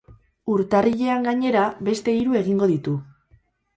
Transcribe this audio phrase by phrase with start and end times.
[0.53, 2.97] Urtarrilean, gainera, beste hiru egingo ditu.